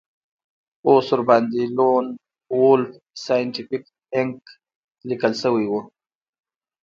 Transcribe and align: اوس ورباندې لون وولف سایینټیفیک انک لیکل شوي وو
اوس 0.87 1.07
ورباندې 1.13 1.63
لون 1.77 2.05
وولف 2.59 2.91
سایینټیفیک 3.25 3.83
انک 4.17 4.37
لیکل 5.09 5.33
شوي 5.41 5.65
وو 5.71 5.81